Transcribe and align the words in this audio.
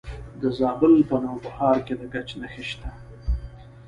د 0.41 0.43
زابل 0.57 0.93
په 1.09 1.15
نوبهار 1.25 1.77
کې 1.85 1.93
د 1.99 2.03
ګچ 2.13 2.29
نښې 2.41 2.63
شته. 2.69 2.89